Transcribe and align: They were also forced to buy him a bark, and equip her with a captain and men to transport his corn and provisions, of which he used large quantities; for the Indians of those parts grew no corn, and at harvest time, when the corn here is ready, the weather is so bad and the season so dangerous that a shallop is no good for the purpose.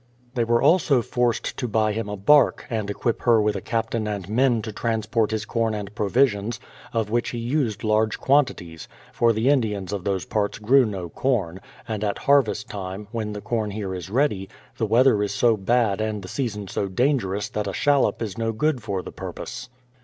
They 0.33 0.43
were 0.43 0.63
also 0.63 1.03
forced 1.03 1.55
to 1.57 1.67
buy 1.67 1.91
him 1.91 2.09
a 2.09 2.17
bark, 2.17 2.65
and 2.71 2.89
equip 2.89 3.21
her 3.21 3.39
with 3.39 3.55
a 3.55 3.61
captain 3.61 4.07
and 4.07 4.27
men 4.27 4.63
to 4.63 4.71
transport 4.71 5.29
his 5.29 5.45
corn 5.45 5.75
and 5.75 5.93
provisions, 5.93 6.59
of 6.91 7.11
which 7.11 7.29
he 7.29 7.37
used 7.37 7.83
large 7.83 8.17
quantities; 8.19 8.87
for 9.13 9.31
the 9.31 9.47
Indians 9.49 9.93
of 9.93 10.03
those 10.03 10.25
parts 10.25 10.57
grew 10.57 10.87
no 10.87 11.07
corn, 11.07 11.61
and 11.87 12.03
at 12.03 12.17
harvest 12.17 12.67
time, 12.67 13.09
when 13.11 13.33
the 13.33 13.41
corn 13.41 13.69
here 13.69 13.93
is 13.93 14.09
ready, 14.09 14.49
the 14.79 14.87
weather 14.87 15.21
is 15.21 15.35
so 15.35 15.55
bad 15.55 16.01
and 16.01 16.23
the 16.23 16.27
season 16.27 16.67
so 16.67 16.87
dangerous 16.87 17.47
that 17.49 17.67
a 17.67 17.71
shallop 17.73 18.23
is 18.23 18.39
no 18.39 18.51
good 18.51 18.81
for 18.81 19.03
the 19.03 19.11
purpose. 19.11 19.69